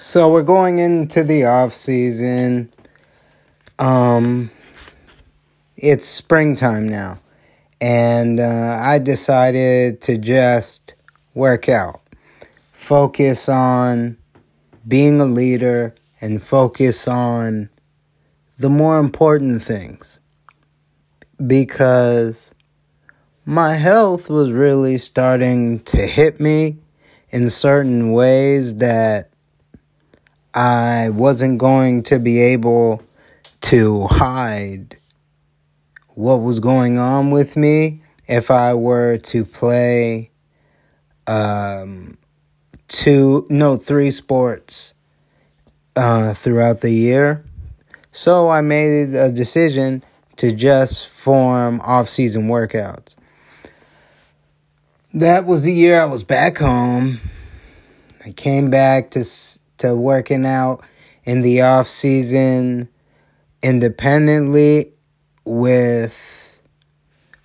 So 0.00 0.32
we're 0.32 0.44
going 0.44 0.78
into 0.78 1.24
the 1.24 1.46
off 1.46 1.74
season. 1.74 2.72
Um, 3.80 4.52
it's 5.76 6.06
springtime 6.06 6.88
now, 6.88 7.18
and 7.80 8.38
uh, 8.38 8.78
I 8.80 9.00
decided 9.00 10.00
to 10.02 10.16
just 10.16 10.94
work 11.34 11.68
out, 11.68 12.00
focus 12.70 13.48
on 13.48 14.18
being 14.86 15.20
a 15.20 15.24
leader, 15.24 15.96
and 16.20 16.40
focus 16.40 17.08
on 17.08 17.68
the 18.56 18.70
more 18.70 19.00
important 19.00 19.64
things. 19.64 20.20
Because 21.44 22.52
my 23.44 23.74
health 23.74 24.30
was 24.30 24.52
really 24.52 24.96
starting 24.96 25.80
to 25.80 26.06
hit 26.06 26.38
me 26.38 26.76
in 27.30 27.50
certain 27.50 28.12
ways 28.12 28.76
that 28.76 29.32
I 30.54 31.10
wasn't 31.10 31.58
going 31.58 32.02
to 32.04 32.18
be 32.18 32.40
able 32.40 33.02
to 33.62 34.06
hide 34.06 34.96
what 36.08 36.36
was 36.36 36.58
going 36.60 36.98
on 36.98 37.30
with 37.30 37.56
me 37.56 38.02
if 38.26 38.50
I 38.50 38.74
were 38.74 39.18
to 39.18 39.44
play 39.44 40.30
um, 41.26 42.18
two, 42.88 43.46
no, 43.50 43.76
three 43.76 44.10
sports 44.10 44.94
uh, 45.94 46.34
throughout 46.34 46.80
the 46.80 46.90
year. 46.90 47.44
So 48.12 48.48
I 48.48 48.62
made 48.62 49.14
a 49.14 49.30
decision 49.30 50.02
to 50.36 50.52
just 50.52 51.08
form 51.08 51.80
off 51.82 52.08
season 52.08 52.48
workouts. 52.48 53.16
That 55.14 55.44
was 55.44 55.62
the 55.62 55.72
year 55.72 56.00
I 56.00 56.04
was 56.04 56.22
back 56.22 56.58
home. 56.58 57.20
I 58.24 58.32
came 58.32 58.70
back 58.70 59.10
to 59.12 59.24
to 59.78 59.94
working 59.94 60.46
out 60.46 60.84
in 61.24 61.42
the 61.42 61.62
off 61.62 61.88
season 61.88 62.88
independently 63.62 64.92
with 65.44 66.60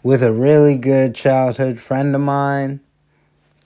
with 0.03 0.21
a 0.21 0.33
really 0.33 0.77
good 0.77 1.15
childhood 1.15 1.79
friend 1.79 2.13
of 2.13 2.21
mine, 2.21 2.81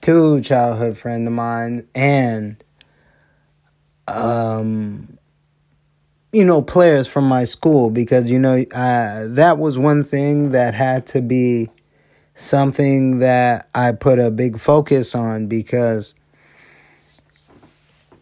two 0.00 0.40
childhood 0.40 0.96
friend 0.96 1.26
of 1.26 1.32
mine, 1.32 1.86
and 1.94 2.62
um, 4.06 5.18
you 6.32 6.44
know, 6.44 6.62
players 6.62 7.06
from 7.08 7.24
my 7.24 7.44
school 7.44 7.90
because 7.90 8.30
you 8.30 8.38
know 8.38 8.64
uh, 8.72 9.24
that 9.28 9.58
was 9.58 9.78
one 9.78 10.04
thing 10.04 10.52
that 10.52 10.74
had 10.74 11.06
to 11.08 11.20
be 11.20 11.70
something 12.34 13.18
that 13.18 13.68
I 13.74 13.92
put 13.92 14.18
a 14.18 14.30
big 14.30 14.58
focus 14.58 15.14
on 15.14 15.48
because 15.48 16.14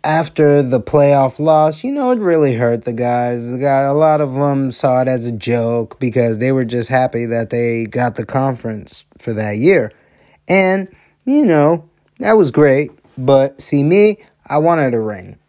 after 0.06 0.62
the 0.62 0.80
playoff 0.80 1.40
loss, 1.40 1.82
you 1.82 1.90
know, 1.90 2.12
it 2.12 2.20
really 2.20 2.54
hurt 2.54 2.84
the 2.84 2.92
guys. 2.92 3.50
The 3.50 3.58
guy, 3.58 3.80
a 3.80 3.92
lot 3.92 4.20
of 4.20 4.34
them 4.34 4.70
saw 4.70 5.02
it 5.02 5.08
as 5.08 5.26
a 5.26 5.32
joke 5.32 5.98
because 5.98 6.38
they 6.38 6.52
were 6.52 6.64
just 6.64 6.88
happy 6.88 7.26
that 7.26 7.50
they 7.50 7.86
got 7.86 8.14
the 8.14 8.24
conference 8.24 9.04
for 9.18 9.32
that 9.32 9.56
year. 9.56 9.90
And, 10.46 10.86
you 11.24 11.44
know, 11.44 11.90
that 12.20 12.34
was 12.34 12.52
great. 12.52 12.92
But 13.18 13.60
see 13.60 13.82
me, 13.82 14.18
I 14.46 14.58
wanted 14.58 14.94
a 14.94 15.00
ring. 15.00 15.40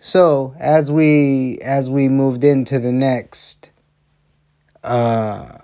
So 0.00 0.54
as 0.58 0.90
we 0.90 1.58
as 1.58 1.90
we 1.90 2.08
moved 2.08 2.42
into 2.42 2.78
the 2.78 2.92
next 2.92 3.70
uh 4.82 5.58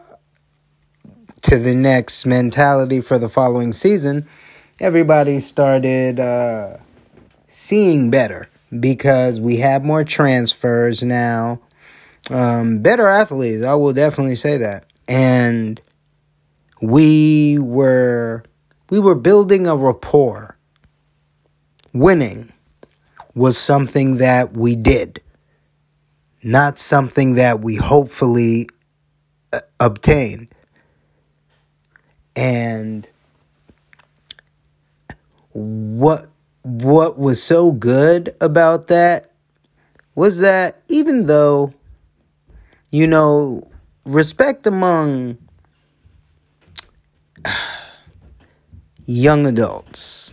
to 1.41 1.59
the 1.59 1.75
next 1.75 2.27
mentality 2.27 3.01
for 3.01 3.19
the 3.19 3.31
following 3.31 3.73
season, 3.73 4.29
everybody 4.79 5.41
started 5.41 6.21
uh 6.21 6.77
seeing 7.49 8.11
better 8.11 8.49
because 8.81 9.41
we 9.41 9.59
have 9.59 9.85
more 9.85 10.05
transfers 10.05 11.03
now. 11.03 11.61
Um, 12.31 12.81
better 12.81 13.09
athletes, 13.09 13.65
I 13.65 13.75
will 13.75 13.93
definitely 13.93 14.37
say 14.37 14.59
that. 14.59 14.87
And 15.09 15.81
we 16.81 17.59
were 17.59 18.45
we 18.91 18.99
were 18.99 19.15
building 19.15 19.67
a 19.67 19.77
rapport. 19.77 20.57
Winning 21.93 22.53
was 23.35 23.57
something 23.57 24.17
that 24.17 24.53
we 24.53 24.77
did, 24.77 25.23
not 26.43 26.79
something 26.79 27.37
that 27.37 27.61
we 27.61 27.77
hopefully 27.77 28.69
uh, 29.53 29.61
obtained. 29.81 30.49
And 32.35 33.09
what 35.53 36.29
what 36.67 37.17
was 37.17 37.41
so 37.41 37.71
good 37.71 38.35
about 38.41 38.89
that 38.89 39.31
was 40.17 40.39
that 40.39 40.83
even 40.89 41.27
though 41.27 41.73
you 42.91 43.07
know 43.07 43.71
respect 44.05 44.67
among 44.67 45.39
young 49.05 49.47
adults 49.47 50.33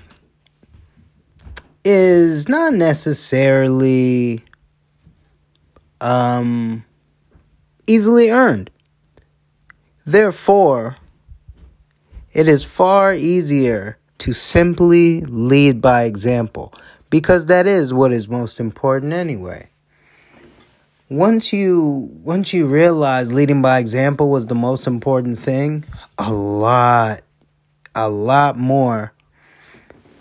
is 1.85 2.49
not 2.49 2.73
necessarily 2.73 4.43
um, 6.01 6.83
easily 7.85 8.29
earned. 8.29 8.71
Therefore, 10.05 10.97
it 12.33 12.47
is 12.47 12.63
far 12.63 13.13
easier 13.13 13.97
to 14.23 14.31
simply 14.31 15.19
lead 15.19 15.81
by 15.81 16.03
example 16.03 16.73
because 17.09 17.47
that 17.47 17.67
is 17.67 17.93
what 17.93 18.13
is 18.13 18.29
most 18.29 18.57
important 18.57 19.11
anyway. 19.11 19.67
Once 21.09 21.51
you 21.51 22.09
once 22.23 22.53
you 22.53 22.65
realize 22.65 23.33
leading 23.33 23.61
by 23.61 23.79
example 23.79 24.29
was 24.29 24.47
the 24.47 24.55
most 24.55 24.87
important 24.87 25.37
thing, 25.37 25.83
a 26.17 26.31
lot 26.31 27.19
a 27.93 28.07
lot 28.07 28.55
more 28.55 29.11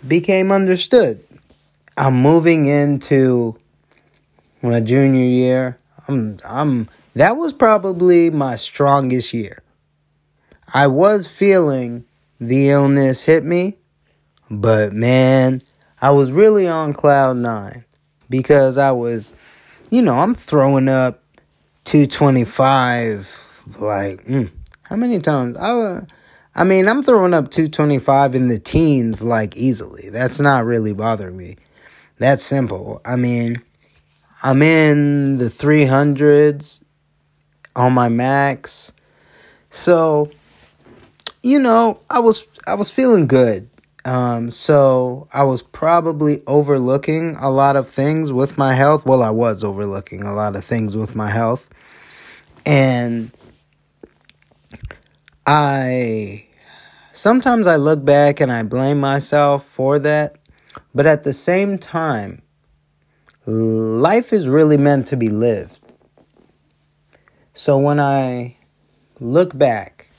became 0.05 0.51
understood. 0.51 1.23
I'm 1.95 2.15
moving 2.15 2.65
into 2.65 3.57
my 4.61 4.81
junior 4.81 5.23
year. 5.23 5.77
I'm 6.09 6.39
I'm 6.43 6.89
that 7.15 7.37
was 7.37 7.53
probably 7.53 8.29
my 8.29 8.57
strongest 8.57 9.33
year. 9.33 9.63
I 10.73 10.87
was 10.87 11.29
feeling 11.29 12.03
the 12.41 12.69
illness 12.69 13.23
hit 13.23 13.45
me, 13.45 13.77
but 14.61 14.93
man, 14.93 15.61
I 16.01 16.11
was 16.11 16.31
really 16.31 16.67
on 16.67 16.93
cloud 16.93 17.37
9 17.37 17.83
because 18.29 18.77
I 18.77 18.91
was 18.91 19.33
you 19.89 20.01
know, 20.01 20.17
I'm 20.17 20.33
throwing 20.33 20.89
up 20.89 21.23
225 21.85 23.39
like 23.79 24.25
mm, 24.25 24.49
how 24.83 24.95
many 24.95 25.19
times 25.19 25.57
I 25.57 26.01
I 26.55 26.63
mean, 26.63 26.87
I'm 26.87 27.01
throwing 27.01 27.33
up 27.33 27.49
225 27.49 28.35
in 28.35 28.47
the 28.47 28.59
teens 28.59 29.23
like 29.23 29.57
easily. 29.57 30.09
That's 30.09 30.39
not 30.39 30.65
really 30.65 30.93
bothering 30.93 31.35
me. 31.35 31.57
That's 32.19 32.43
simple. 32.43 33.01
I 33.03 33.15
mean, 33.15 33.57
I'm 34.43 34.61
in 34.61 35.37
the 35.37 35.45
300s 35.45 36.81
on 37.75 37.93
my 37.93 38.09
max. 38.09 38.91
So, 39.71 40.29
you 41.41 41.59
know, 41.59 41.99
I 42.09 42.19
was 42.19 42.47
I 42.67 42.75
was 42.75 42.91
feeling 42.91 43.25
good. 43.25 43.69
Um, 44.05 44.51
so 44.51 45.27
I 45.33 45.43
was 45.43 45.61
probably 45.61 46.43
overlooking 46.45 47.35
a 47.39 47.49
lot 47.49 47.75
of 47.75 47.89
things 47.89 48.33
with 48.33 48.57
my 48.57 48.73
health. 48.73 49.05
Well, 49.05 49.23
I 49.23 49.29
was 49.29 49.63
overlooking 49.63 50.23
a 50.23 50.33
lot 50.33 50.55
of 50.55 50.65
things 50.65 50.97
with 50.97 51.15
my 51.15 51.29
health. 51.29 51.69
And 52.65 53.31
I 55.45 56.45
sometimes 57.11 57.67
I 57.67 57.75
look 57.75 58.03
back 58.03 58.39
and 58.39 58.51
I 58.51 58.63
blame 58.63 58.99
myself 58.99 59.65
for 59.65 59.99
that 59.99 60.37
but 60.93 61.05
at 61.05 61.23
the 61.23 61.33
same 61.33 61.77
time, 61.77 62.41
life 63.45 64.31
is 64.31 64.47
really 64.47 64.77
meant 64.77 65.07
to 65.07 65.17
be 65.17 65.29
lived. 65.29 65.79
So 67.53 67.77
when 67.77 67.99
I 67.99 68.57
look 69.19 69.57
back 69.57 70.09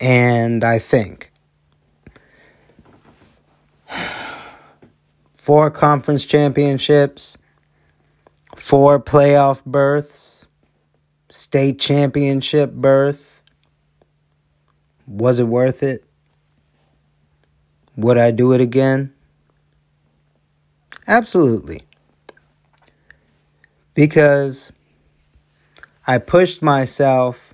and 0.00 0.64
I 0.64 0.78
think, 0.78 1.31
four 5.42 5.72
conference 5.72 6.24
championships, 6.24 7.36
four 8.54 9.00
playoff 9.00 9.64
berths, 9.64 10.46
state 11.32 11.80
championship 11.80 12.70
berth. 12.72 13.42
Was 15.04 15.40
it 15.40 15.48
worth 15.48 15.82
it? 15.82 16.04
Would 17.96 18.18
I 18.18 18.30
do 18.30 18.52
it 18.52 18.60
again? 18.60 19.12
Absolutely. 21.08 21.82
Because 23.94 24.70
I 26.06 26.18
pushed 26.18 26.62
myself 26.62 27.52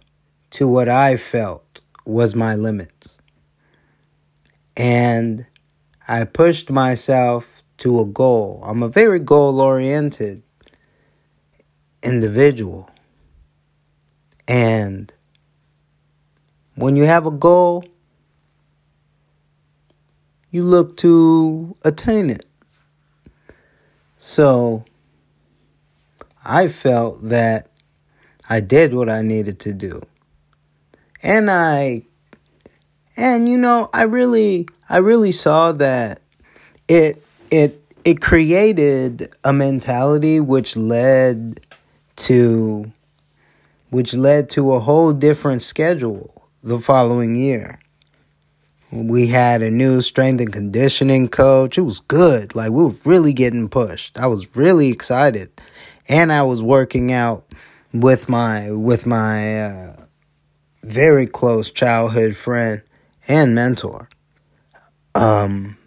to 0.50 0.68
what 0.68 0.90
I 0.90 1.16
felt 1.16 1.80
was 2.04 2.34
my 2.34 2.54
limits. 2.54 3.18
And 4.76 5.46
I 6.06 6.24
pushed 6.24 6.68
myself 6.68 7.57
to 7.78 8.00
a 8.00 8.04
goal. 8.04 8.60
I'm 8.64 8.82
a 8.82 8.88
very 8.88 9.18
goal 9.18 9.60
oriented 9.60 10.42
individual. 12.02 12.88
And 14.46 15.12
when 16.74 16.96
you 16.96 17.04
have 17.04 17.26
a 17.26 17.30
goal, 17.30 17.84
you 20.50 20.64
look 20.64 20.96
to 20.98 21.76
attain 21.84 22.30
it. 22.30 22.46
So 24.18 24.84
I 26.44 26.68
felt 26.68 27.28
that 27.28 27.70
I 28.48 28.60
did 28.60 28.94
what 28.94 29.08
I 29.08 29.22
needed 29.22 29.60
to 29.60 29.72
do. 29.74 30.02
And 31.22 31.50
I 31.50 32.02
and 33.16 33.48
you 33.48 33.58
know, 33.58 33.90
I 33.92 34.02
really 34.02 34.68
I 34.88 34.98
really 34.98 35.32
saw 35.32 35.72
that 35.72 36.22
it 36.88 37.22
it 37.50 37.82
it 38.04 38.20
created 38.20 39.32
a 39.44 39.52
mentality 39.52 40.40
which 40.40 40.76
led 40.76 41.60
to 42.16 42.92
which 43.90 44.14
led 44.14 44.50
to 44.50 44.72
a 44.72 44.80
whole 44.80 45.12
different 45.12 45.62
schedule 45.62 46.48
the 46.62 46.78
following 46.78 47.36
year. 47.36 47.78
We 48.90 49.28
had 49.28 49.62
a 49.62 49.70
new 49.70 50.00
strength 50.00 50.40
and 50.40 50.52
conditioning 50.52 51.28
coach. 51.28 51.78
It 51.78 51.82
was 51.82 52.00
good. 52.00 52.54
Like 52.54 52.70
we 52.70 52.84
were 52.84 52.94
really 53.04 53.32
getting 53.32 53.68
pushed. 53.68 54.18
I 54.18 54.26
was 54.26 54.56
really 54.56 54.88
excited. 54.88 55.50
And 56.08 56.32
I 56.32 56.42
was 56.42 56.62
working 56.62 57.12
out 57.12 57.52
with 57.92 58.28
my 58.28 58.70
with 58.70 59.06
my 59.06 59.62
uh, 59.62 59.96
very 60.82 61.26
close 61.26 61.70
childhood 61.70 62.36
friend 62.36 62.82
and 63.26 63.54
mentor. 63.54 64.08
Um 65.14 65.77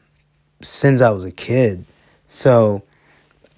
since 0.63 1.01
I 1.01 1.09
was 1.11 1.25
a 1.25 1.31
kid. 1.31 1.85
So 2.27 2.83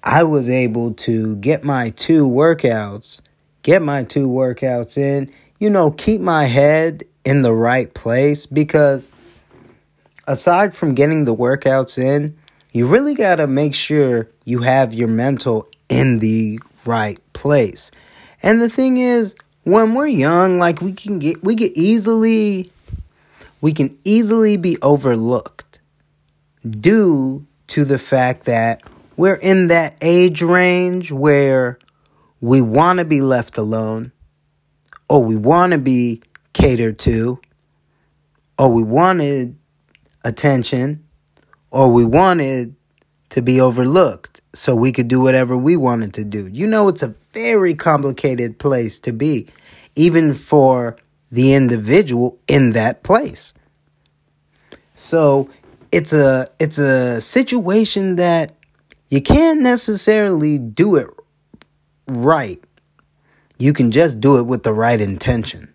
I 0.04 0.24
was 0.24 0.50
able 0.50 0.94
to 0.94 1.36
get 1.38 1.64
my 1.64 1.92
two 1.92 2.28
workouts, 2.28 3.22
get 3.62 3.82
my 3.82 4.04
two 4.04 4.28
workouts 4.28 4.98
in, 4.98 5.32
you 5.60 5.70
know, 5.70 5.92
keep 5.92 6.22
my 6.22 6.46
head 6.46 7.04
in 7.24 7.42
the 7.42 7.54
right 7.54 7.94
place 7.94 8.46
because 8.46 9.12
aside 10.28 10.76
from 10.76 10.94
getting 10.94 11.26
the 11.26 11.36
workouts 11.36 11.98
in, 11.98 12.38
you 12.72 12.88
really 12.88 13.16
got 13.16 13.36
to 13.36 13.48
make 13.48 13.76
sure 13.76 14.28
you 14.46 14.60
have 14.60 14.94
your 14.94 15.08
mental 15.08 15.68
in 15.90 16.20
the 16.20 16.60
right 16.86 17.20
place. 17.34 17.92
And 18.42 18.62
the 18.62 18.70
thing 18.70 18.98
is, 18.98 19.36
when 19.64 19.94
we're 19.94 20.08
young, 20.08 20.60
like 20.60 20.82
we 20.82 20.92
can 20.92 21.20
get 21.20 21.42
we 21.44 21.56
get 21.56 21.72
easily 21.78 22.72
we 23.62 23.72
can 23.72 23.98
easily 24.04 24.58
be 24.58 24.78
overlooked 24.82 25.73
due 26.70 27.46
to 27.68 27.86
the 27.86 28.00
fact 28.00 28.46
that 28.46 28.82
we're 29.16 29.36
in 29.36 29.68
that 29.68 29.96
age 30.02 30.42
range 30.42 31.12
where 31.12 31.78
we 32.42 32.62
want 32.62 33.00
to 33.00 33.06
be 33.06 33.22
left 33.22 33.58
alone 33.58 34.12
or 35.10 35.24
we 35.24 35.36
want 35.36 35.74
to 35.74 35.80
be 35.80 36.22
catered 36.54 36.98
to 37.00 37.40
or 38.58 38.70
we 38.70 38.84
wanted 38.84 39.58
attention 40.24 41.04
or 41.72 41.90
we 41.90 42.06
wanted 42.06 42.76
to 43.30 43.42
be 43.42 43.60
overlooked 43.60 44.42
so 44.54 44.76
we 44.76 44.92
could 44.92 45.08
do 45.08 45.20
whatever 45.20 45.58
we 45.58 45.76
wanted 45.76 46.14
to 46.14 46.24
do. 46.24 46.48
You 46.48 46.68
know, 46.68 46.88
it's 46.88 47.02
a 47.02 47.16
very 47.34 47.74
complicated 47.74 48.60
place 48.60 49.00
to 49.02 49.12
be, 49.12 49.48
even 49.96 50.34
for 50.34 50.98
the 51.32 51.54
individual 51.54 52.38
in 52.48 52.74
that 52.74 53.02
place. 53.02 53.54
So 54.94 55.50
it's 55.94 56.12
a 56.12 56.48
it's 56.60 56.80
a 56.80 57.22
situation 57.22 58.16
that 58.16 58.56
you 59.10 59.22
can't 59.22 59.62
necessarily 59.62 60.58
do 60.58 60.96
it 60.96 61.08
right. 62.08 62.62
You 63.60 63.74
can 63.74 63.92
just 63.92 64.20
do 64.20 64.40
it 64.40 64.44
with 64.48 64.64
the 64.64 64.74
right 64.74 65.00
intention. 65.00 65.72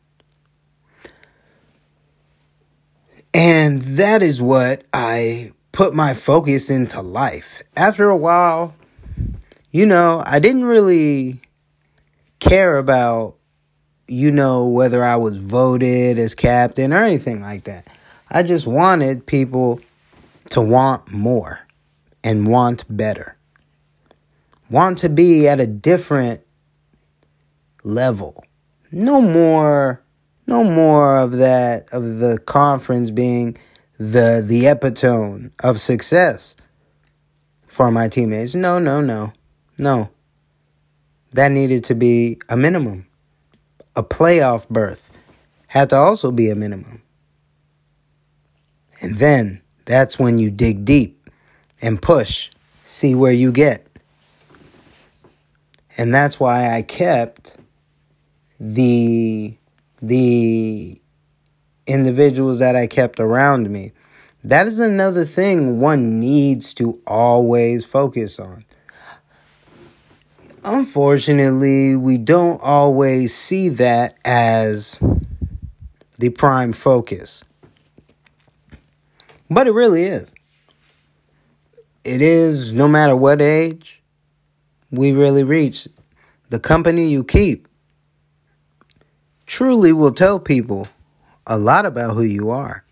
And 3.33 3.81
that 3.81 4.21
is 4.21 4.43
what 4.43 4.83
I 4.93 5.53
put 5.71 5.95
my 5.95 6.15
focus 6.15 6.69
into 6.69 7.01
life. 7.01 7.63
After 7.77 8.09
a 8.09 8.17
while, 8.17 8.75
you 9.71 9.87
know, 9.87 10.21
I 10.27 10.41
didn't 10.41 10.65
really 10.65 11.41
care 12.41 12.77
about, 12.77 13.37
you 14.09 14.33
know, 14.33 14.67
whether 14.67 15.05
I 15.05 15.15
was 15.15 15.37
voted 15.37 16.19
as 16.19 16.35
captain 16.35 16.93
or 16.93 17.05
anything 17.05 17.41
like 17.41 17.65
that. 17.65 17.87
I 18.29 18.43
just 18.43 18.67
wanted 18.67 19.25
people 19.25 19.81
to 20.51 20.61
want 20.61 21.11
more 21.11 21.61
and 22.25 22.47
want 22.47 22.85
better. 22.89 23.37
Want 24.71 24.99
to 24.99 25.09
be 25.09 25.49
at 25.49 25.61
a 25.61 25.67
different 25.67 26.43
level. 27.83 28.45
No 28.91 29.21
more 29.21 30.03
no 30.47 30.65
more 30.65 31.19
of 31.19 31.33
that 31.33 31.93
of 31.93 32.19
the 32.19 32.39
conference 32.39 33.11
being 33.11 33.57
the 33.99 34.43
the 34.45 34.67
epitome 34.67 35.51
of 35.63 35.81
success 35.81 36.57
for 37.67 37.91
my 37.91 38.09
teammates. 38.09 38.55
No, 38.55 38.79
no, 38.79 39.01
no. 39.01 39.33
No. 39.79 40.11
That 41.33 41.53
needed 41.53 41.85
to 41.85 41.95
be 41.95 42.41
a 42.49 42.57
minimum. 42.57 43.07
A 43.95 44.03
playoff 44.03 44.69
berth 44.69 45.11
had 45.69 45.91
to 45.91 45.97
also 45.97 46.33
be 46.33 46.49
a 46.51 46.55
minimum. 46.55 47.03
And 49.01 49.19
then 49.19 49.61
that's 49.89 50.19
when 50.19 50.37
you 50.37 50.51
dig 50.51 50.85
deep 50.85 51.31
and 51.81 52.01
push, 52.01 52.51
see 52.85 53.15
where 53.15 53.33
you 53.33 53.51
get. 53.51 53.87
And 55.97 56.15
that's 56.15 56.39
why 56.39 56.77
I 56.77 56.83
kept 56.83 57.57
the 58.61 59.55
the 60.03 61.01
individuals 61.87 62.59
that 62.59 62.77
I 62.77 62.87
kept 62.87 63.19
around 63.19 63.71
me. 63.71 63.93
That 64.45 64.67
is 64.67 64.79
another 64.79 65.25
thing 65.25 65.81
one 65.81 66.21
needs 66.21 66.75
to 66.75 67.01
always 67.07 67.87
focus 67.87 68.39
on. 68.39 68.67
Unfortunately, 70.65 71.97
we 71.97 72.19
don't 72.19 72.61
always 72.61 73.35
see 73.35 73.71
that 73.71 74.19
as 74.23 74.99
the 76.19 76.29
prime 76.29 76.75
focus. 76.75 77.43
But 79.51 79.67
it 79.67 79.73
really 79.73 80.05
is. 80.05 80.35
It 82.05 82.23
is 82.23 82.73
no 82.73 82.89
matter 82.89 83.17
what 83.17 83.41
age 83.41 84.03
we 84.91 85.13
really 85.13 85.45
reach. 85.45 85.89
The 86.51 86.61
company 86.61 87.09
you 87.09 87.25
keep 87.25 87.69
truly 89.47 89.93
will 89.93 90.13
tell 90.13 90.39
people 90.39 90.89
a 91.47 91.59
lot 91.59 91.87
about 91.87 92.15
who 92.15 92.23
you 92.23 92.51
are. 92.51 92.85